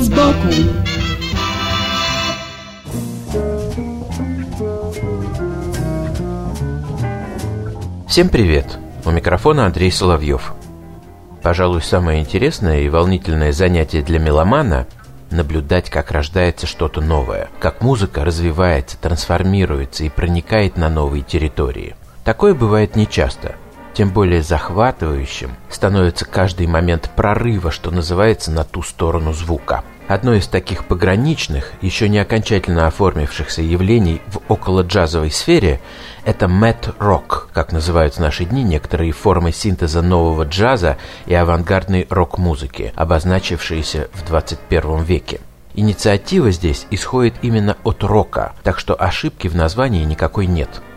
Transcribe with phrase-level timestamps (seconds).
[0.00, 0.48] Вид сбоку
[8.08, 8.78] Всем привет!
[9.04, 10.54] У микрофона Андрей Соловьев.
[11.42, 14.86] Пожалуй, самое интересное и волнительное занятие для меломана–
[15.30, 21.94] наблюдать, как рождается что-то новое, как музыка развивается, трансформируется и проникает на новые территории.
[22.24, 23.54] Такое бывает нечасто.
[23.94, 30.48] Тем более захватывающим становится каждый момент прорыва, что называется, на ту сторону звука– Одно из
[30.48, 35.80] таких пограничных, еще не окончательно оформившихся явлений в около-джазовой сфере–
[36.24, 40.96] это мэт-рок, как называют в наши дни некоторые формы синтеза нового джаза
[41.26, 45.40] и авангардной рок-музыки, обозначившиеся в 21 веке.
[45.74, 50.82] Инициатива здесь исходит именно от рока, так что ошибки в названии никакой нет–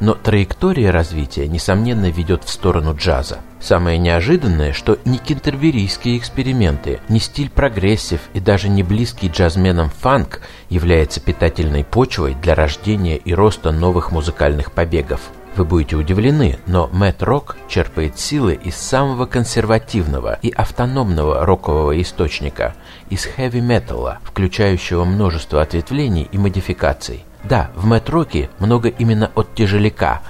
[0.00, 3.38] но траектория развития, несомненно, ведет в сторону джаза.
[3.60, 10.40] Самое неожиданное, что ни кентерберийские эксперименты, ни стиль прогрессив и даже не близкий джазменам фанк
[10.68, 15.20] является питательной почвой для рождения и роста новых музыкальных побегов.
[15.56, 22.76] Вы будете удивлены, но Мэтт Рок черпает силы из самого консервативного и автономного рокового источника,
[23.10, 27.24] из хэви-металла, включающего множество ответвлений и модификаций.
[27.44, 30.20] Да, в метроке много именно от тяжеляка.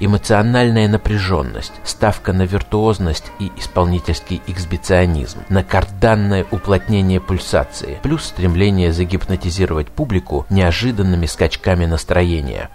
[0.00, 9.88] Эмоциональная напряженность, ставка на виртуозность и исполнительский эксбиционизм, на карданное уплотнение пульсации, плюс стремление загипнотизировать
[9.88, 12.68] публику неожиданными скачками настроения.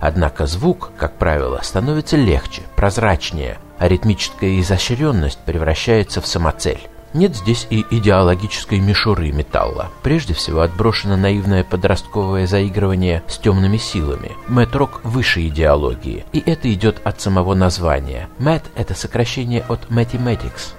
[0.00, 6.80] Однако звук, как правило, становится легче, прозрачнее, а ритмическая изощренность превращается в самоцель.
[7.14, 9.90] Нет здесь и идеологической мишуры металла.
[10.02, 14.32] Прежде всего отброшено наивное подростковое заигрывание с темными силами.
[14.48, 18.28] Мэтрок выше идеологии, и это идет от самого названия.
[18.38, 20.72] Мэт– это сокращение от mathematics,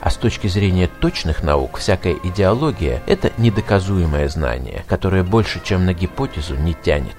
[0.00, 5.94] а с точки зрения точных наук, всякая идеология– это недоказуемое знание, которое больше, чем на
[5.94, 7.16] гипотезу, не тянет.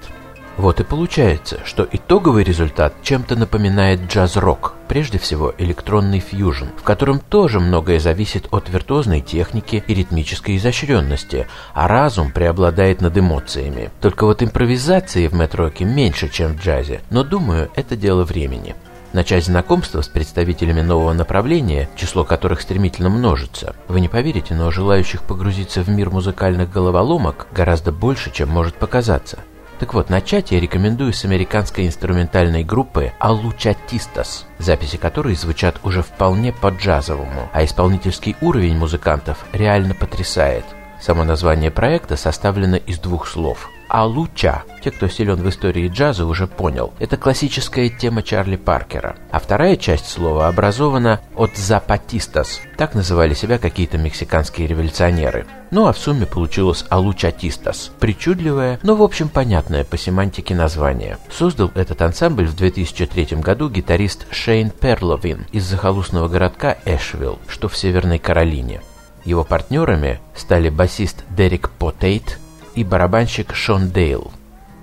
[0.58, 7.20] Вот и получается, что итоговый результат чем-то напоминает джаз-рок, прежде всего электронный фьюжн, в котором
[7.20, 13.90] тоже многое зависит от виртуозной техники и ритмической изощренности, а разум преобладает над эмоциями.
[14.00, 18.74] Только вот импровизации в метроке меньше, чем в джазе, но думаю, это дело времени.
[19.14, 23.74] Начать знакомство с представителями нового направления, число которых стремительно множится.
[23.88, 29.40] Вы не поверите, но желающих погрузиться в мир музыкальных головоломок гораздо больше, чем может показаться.
[29.82, 36.52] Так вот, начать я рекомендую с американской инструментальной группы Алучатистас, записи которой звучат уже вполне
[36.52, 40.64] по-джазовому, а исполнительский уровень музыкантов реально потрясает.
[41.00, 44.64] Само название проекта составлено из двух слов– Алуча.
[44.82, 46.94] Те, кто силен в истории джаза, уже понял.
[46.98, 49.16] Это классическая тема Чарли Паркера.
[49.30, 52.62] А вторая часть слова образована от «запатистас».
[52.78, 55.46] Так называли себя какие-то мексиканские революционеры.
[55.70, 57.92] Ну а в сумме получилось «алучатистас».
[58.00, 61.18] Причудливое, но в общем понятное по семантике название.
[61.30, 67.76] Создал этот ансамбль в 2003 году гитарист Шейн Перловин из захолустного городка Эшвилл, что в
[67.76, 68.80] Северной Каролине.
[69.26, 72.38] Его партнерами стали басист Дерек Потейт
[72.74, 74.32] и барабанщик Шон Дейл.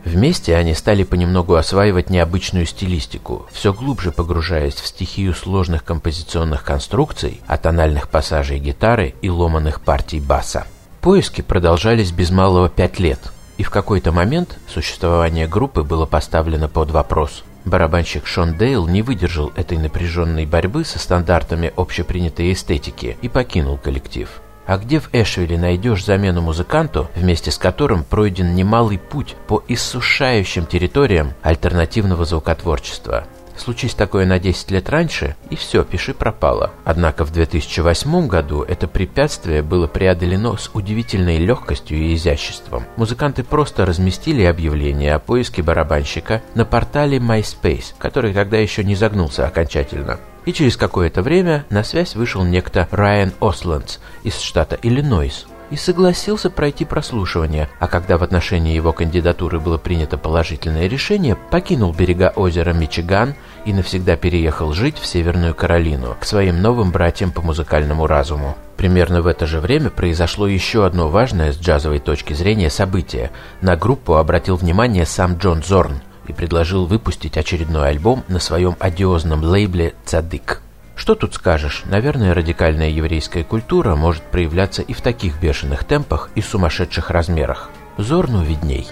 [0.06, 7.42] Вместе они стали понемногу осваивать необычную стилистику, все глубже погружаясь в стихию сложных композиционных конструкций,
[7.48, 10.66] атональных пассажей гитары и ломаных партий баса.
[11.02, 13.20] Поиски продолжались без малого пять лет,
[13.58, 17.44] и в какой-то момент существование группы было поставлено под вопрос.
[17.66, 24.30] Барабанщик Шон Дейл не выдержал этой напряженной борьбы со стандартами общепринятой эстетики и покинул коллектив.
[24.70, 30.68] А где в Эшвилле найдешь замену музыканту, вместе с которым пройден немалый путь по иссушающим
[30.68, 33.24] территориям альтернативного звукотворчества?
[33.58, 36.72] Случись такое на 10 лет раньше, и все, пиши пропало.
[36.86, 42.84] Однако в 2008 году это препятствие было преодолено с удивительной легкостью и изяществом.
[42.96, 49.48] Музыканты просто разместили объявление о поиске барабанщика на портале MySpace, который тогда еще не загнулся
[49.48, 50.20] окончательно.
[50.50, 56.50] И через какое-то время на связь вышел некто Райан Ослендс из штата Иллинойс и согласился
[56.50, 62.74] пройти прослушивание, а когда в отношении его кандидатуры было принято положительное решение, покинул берега озера
[62.74, 63.36] Мичиган
[63.66, 68.58] и навсегда переехал жить в Северную Каролину к своим новым братьям по музыкальному разуму.
[68.76, 73.30] Примерно в это же время произошло еще одно важное с джазовой точки зрения событие.
[73.62, 79.44] На группу обратил внимание сам Джон Зорн и предложил выпустить очередной альбом на своем одиозном
[79.44, 80.62] лейбле «Цадык».
[80.96, 86.42] Что тут скажешь, наверное, радикальная еврейская культура может проявляться и в таких бешеных темпах и
[86.42, 87.70] сумасшедших размерах.
[87.98, 88.88] Зорну видней.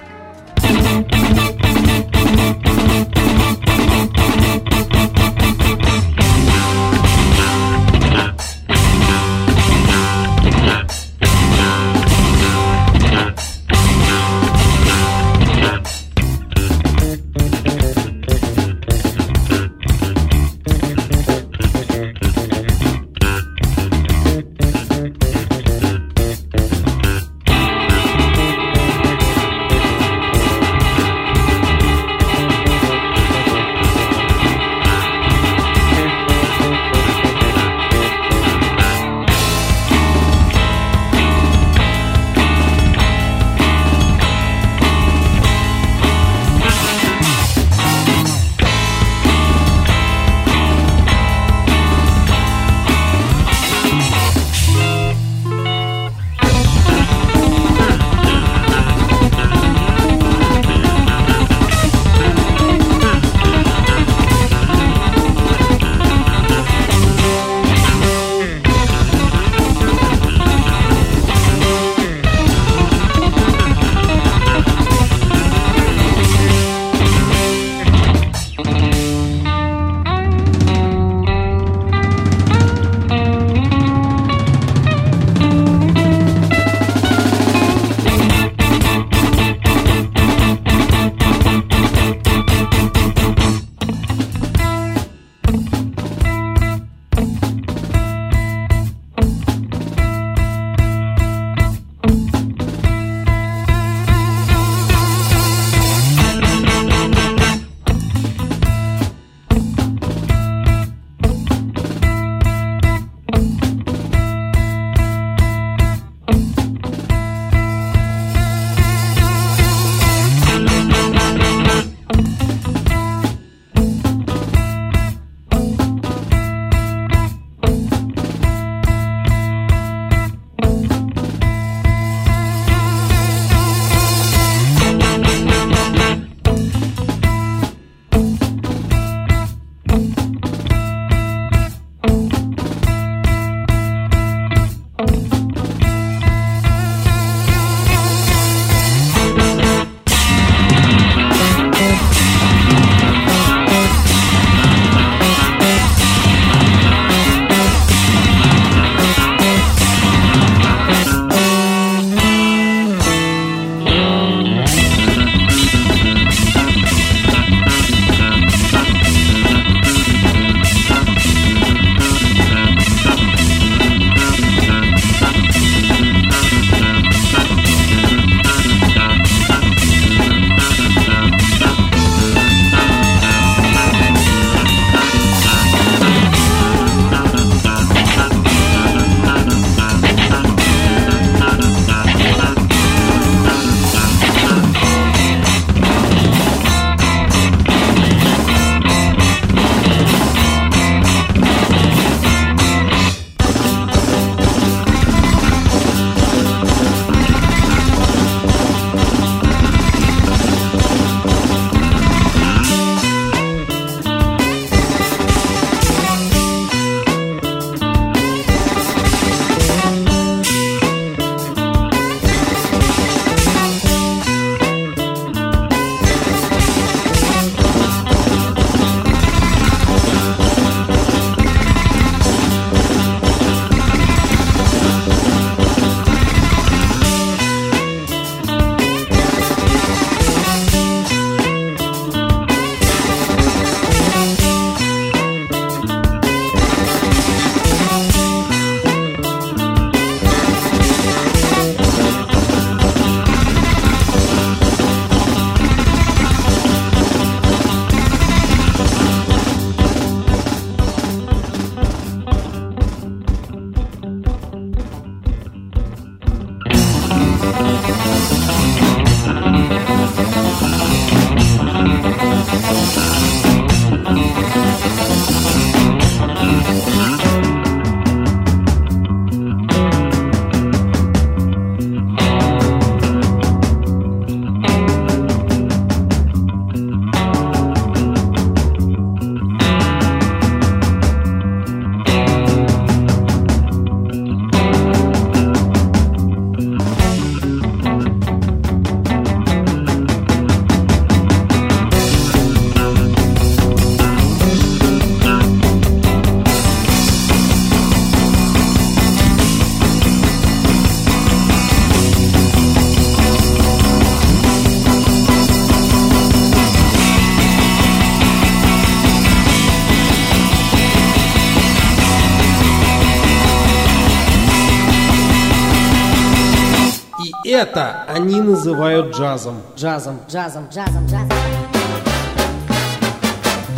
[327.50, 329.62] Это они называют джазом.
[329.77, 331.32] Джазом, джазом, джазом, джазом.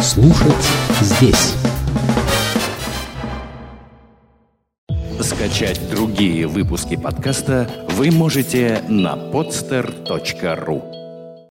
[0.02, 0.68] Слушать
[1.02, 1.54] здесь.
[5.22, 10.99] Скачать другие выпуски подкаста вы можете на podster.ru